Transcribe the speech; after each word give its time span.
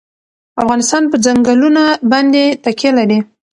افغانستان 0.61 1.03
په 1.11 1.17
ځنګلونه 1.25 1.83
باندې 2.11 2.43
تکیه 2.63 2.91
لري. 2.97 3.19